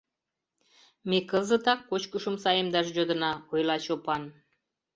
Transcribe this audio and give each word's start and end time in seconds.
—Ме 1.09 1.17
кызытак 1.29 1.79
кочкышым 1.89 2.35
саемдаш 2.43 2.87
йодына,— 2.95 3.31
ойла 3.53 3.77
Чопан. 3.85 4.23